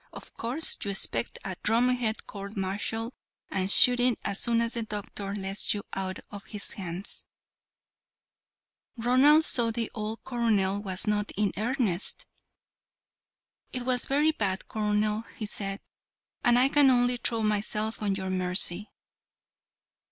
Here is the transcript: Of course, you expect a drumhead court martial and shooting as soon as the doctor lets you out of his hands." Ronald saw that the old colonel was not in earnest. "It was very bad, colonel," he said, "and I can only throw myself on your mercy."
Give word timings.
Of 0.11 0.33
course, 0.33 0.79
you 0.83 0.89
expect 0.89 1.37
a 1.45 1.57
drumhead 1.63 2.25
court 2.25 2.57
martial 2.57 3.13
and 3.51 3.69
shooting 3.69 4.17
as 4.23 4.39
soon 4.39 4.59
as 4.59 4.73
the 4.73 4.81
doctor 4.81 5.35
lets 5.35 5.75
you 5.75 5.83
out 5.93 6.17
of 6.31 6.45
his 6.45 6.71
hands." 6.71 7.27
Ronald 8.97 9.45
saw 9.45 9.65
that 9.67 9.75
the 9.75 9.91
old 9.93 10.23
colonel 10.23 10.81
was 10.81 11.05
not 11.05 11.29
in 11.37 11.51
earnest. 11.55 12.25
"It 13.71 13.83
was 13.83 14.07
very 14.07 14.31
bad, 14.31 14.67
colonel," 14.67 15.23
he 15.37 15.45
said, 15.45 15.81
"and 16.43 16.57
I 16.57 16.67
can 16.67 16.89
only 16.89 17.17
throw 17.17 17.43
myself 17.43 18.01
on 18.01 18.15
your 18.15 18.31
mercy." 18.31 18.89